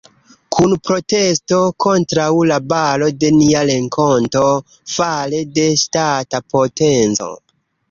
[0.53, 4.43] Kun protesto kontraŭ la baro de nia renkonto
[4.97, 7.33] fare de la ŝtata potenco.